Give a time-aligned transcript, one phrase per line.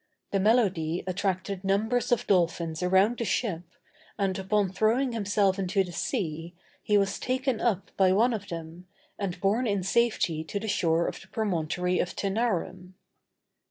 [0.31, 3.61] The melody attracted numbers of dolphins around the ship,
[4.17, 8.87] and, upon throwing himself into the sea, he was taken up by one of them,
[9.19, 12.93] and borne in safety to the shore of the Promontory of Tænarum.